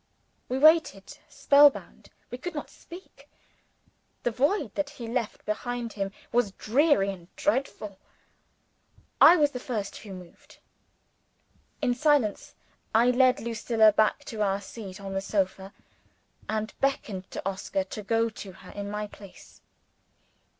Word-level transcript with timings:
We 0.49 0.57
waited, 0.57 1.19
spell 1.29 1.69
bound 1.69 2.09
we 2.31 2.39
could 2.39 2.55
not 2.55 2.71
speak. 2.71 3.29
The 4.23 4.31
void 4.31 4.73
that 4.73 4.89
he 4.89 5.07
left 5.07 5.45
behind 5.45 5.93
him 5.93 6.11
was 6.31 6.53
dreary 6.53 7.11
and 7.11 7.27
dreadful. 7.35 7.99
I 9.21 9.35
was 9.37 9.51
the 9.51 9.59
first 9.59 9.97
who 9.97 10.13
moved. 10.13 10.57
In 11.83 11.93
silence, 11.93 12.55
I 12.95 13.11
led 13.11 13.41
Lucilla 13.41 13.91
back 13.93 14.25
to 14.25 14.41
our 14.41 14.59
seat 14.59 14.99
on 14.99 15.13
the 15.13 15.21
sofa, 15.21 15.71
and 16.49 16.73
beckoned 16.79 17.29
to 17.29 17.47
Oscar 17.47 17.83
to 17.83 18.01
go 18.01 18.27
to 18.31 18.53
her 18.53 18.71
in 18.71 18.89
my 18.89 19.05
place. 19.05 19.61